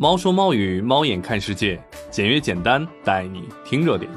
[0.00, 1.76] 猫说猫语，猫眼看世界，
[2.08, 4.08] 简约简单，带你听热点。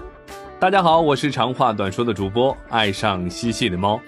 [0.60, 4.00] 大家好，我是长话短说的主播，爱上嬉戏的猫。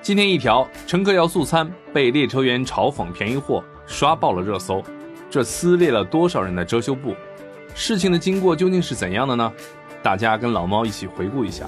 [0.00, 4.82] 今天一条，乘客要素餐，被列车员嘲讽便宜货，刷爆了热搜。
[5.30, 7.14] 这撕裂了多少人的遮羞布？
[7.72, 9.52] 事情的经过究竟是怎样的呢？
[10.02, 11.66] 大家跟老猫一起回顾一下。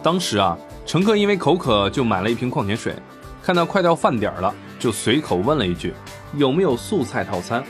[0.00, 0.56] 当时啊，
[0.86, 2.94] 乘客因为口渴，就买了一瓶矿泉水，
[3.42, 5.92] 看到快到饭点了，就随口问了一句
[6.38, 7.64] ：“有没有素菜套餐？”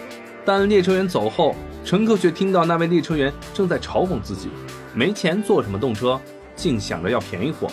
[0.46, 4.48] 但列车员走后，乘客却听到那位列车员正在嘲讽自己
[4.95, 6.19] ：“没钱坐什么动车，
[6.55, 7.66] 净想着要便宜货。”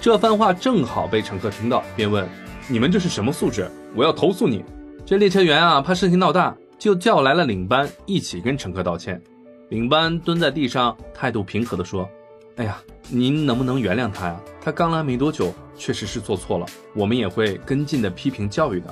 [0.00, 2.26] 这番话正好被乘客听到，便问
[2.66, 3.70] ：“你们这是什么素质？
[3.94, 4.64] 我要投诉你！”
[5.04, 9.22] 这列车员啊，怕事情闹大，就叫来了领班一起跟乘客道歉。
[9.68, 12.08] 领班蹲在地上，态度平和地说
[12.56, 12.78] ：“哎呀，
[13.10, 14.40] 您能不能原谅他呀？
[14.62, 18.86] 他刚来没多久，确实是做错了，我们也会跟进的批评教育的。”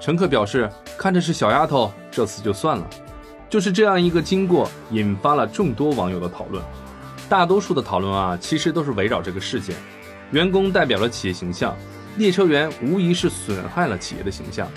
[0.00, 2.88] 乘客表示，看着是小丫头，这次就算了。
[3.50, 6.62] 就是这样一个经过，引发了众多网友的讨论。
[7.28, 9.74] 大多数的讨论啊，其实都是围绕这个事件：
[10.30, 11.74] 员工代表了企业形象，
[12.16, 14.68] 列车员无疑是损害了企业的形象。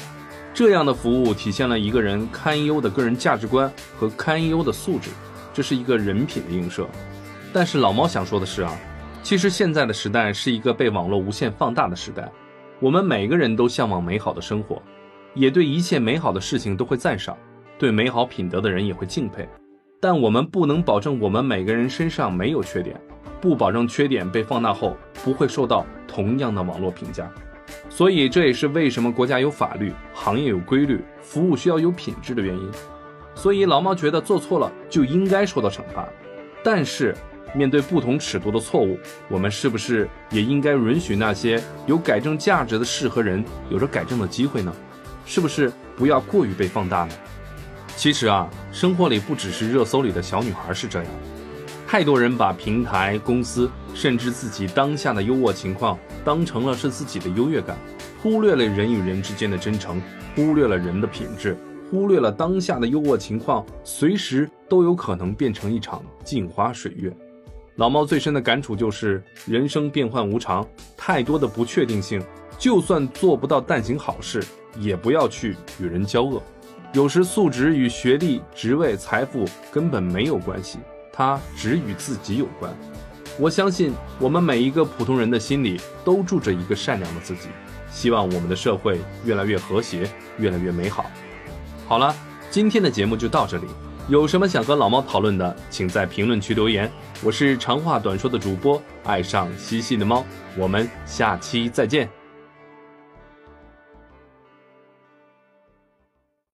[0.54, 5.10] 这样的服务体现了一个人堪忧的个人价值观和堪忧的素质，
[5.54, 6.88] 这是一个人品的映射。
[7.54, 8.76] 但是老猫想说的是啊，
[9.24, 12.32] 其实现在的时代是一个被网络无限放大的时代，
[12.80, 14.82] 我们每个人都向往美好的生活。
[15.34, 17.38] 也对一切美好的事情都会赞赏，
[17.78, 19.48] 对美好品德的人也会敬佩，
[20.00, 23.00] 但我们不能保证我们每个人身上没有缺点，
[23.40, 27.32] 不保证缺点被放大后不会受到同样的网络评价。
[27.90, 32.72] 所以这也是为什么国家有法律，行业有规律，服务需要有品质的原因。
[33.36, 36.08] 所以老猫觉得做错了就应该受到惩罚，
[36.64, 37.16] 但是
[37.54, 38.98] 面对不同尺度的错误，
[39.30, 44.74] 我们是不是也应该允许那些有改正价值的事和人有着改正的机会呢？
[45.28, 47.14] 是不是不要过于被放大呢？
[47.98, 51.12] 其实啊，生活里不只是热搜里的小女孩是这样，
[51.86, 57.76] 太多人把平台、公司甚至自己当下的优渥情况当成了是自己的优越感，
[58.22, 60.02] 忽略了人与人之间的真诚，
[60.36, 61.58] 忽略了人的品质，
[61.92, 67.12] 忽略了当下的优渥情况随时都有可能变成一场镜花水月。
[67.76, 72.24] 老猫最深的感触就是，人生变幻无常，太多的不确定性，
[72.58, 74.44] 就算做不到但行好事。
[74.80, 76.42] 也不要去与人交恶，
[76.94, 80.80] 有时素质与学历、职位、财富根本没有关系，
[81.12, 82.74] 它只与自己有关。
[83.40, 87.50] 我相信我们每一个普通人的心里都住着一个善良的自己。
[87.90, 91.10] 希望我们的社会越来越和谐，越来越美好。
[91.88, 92.14] 好了，
[92.52, 93.66] 今天的节目就到这里。
[94.08, 96.92] 有什么想和老猫讨论的，请在评论区留言。
[97.24, 100.26] 我是长话短说的主播，爱上嬉戏的猫。
[100.58, 102.27] 我们下期再见。